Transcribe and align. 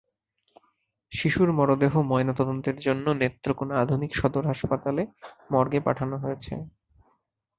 শিশুর 1.11 1.49
মরদেহ 1.51 1.93
ময়নাতদন্তের 2.09 2.77
জন্য 2.77 3.05
নেত্রকোনা 3.21 3.73
আধুনিক 3.79 4.11
সদর 4.15 4.43
হাসপাতাল 4.47 4.97
মর্গে 5.51 5.79
পাঠানো 5.87 6.15
হয়েছে। 6.17 6.53